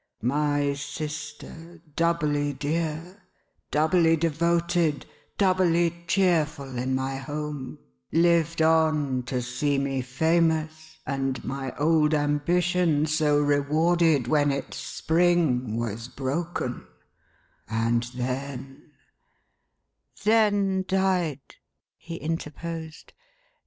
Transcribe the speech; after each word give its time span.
My 0.23 0.73
sister, 0.73 1.79
doubly 1.95 2.53
dear, 2.53 3.21
doubly 3.69 4.15
devoted, 4.15 5.05
doubly 5.37 6.05
cheerful 6.07 6.75
in 6.79 6.95
my 6.95 7.17
home, 7.17 7.77
lived 8.11 8.63
on 8.63 9.21
to 9.27 9.43
see 9.43 9.77
me 9.77 10.01
famous, 10.01 10.97
and 11.05 11.45
my 11.45 11.75
old 11.77 12.15
ambition 12.15 13.05
so 13.05 13.39
rewarded 13.39 14.25
when 14.25 14.51
its 14.51 14.77
spring 14.77 15.77
was 15.77 16.07
broken, 16.07 16.87
and 17.69 18.01
then 18.15 18.93
—"Then 20.23 20.83
died," 20.87 21.57
he 21.95 22.15
interposed. 22.15 23.13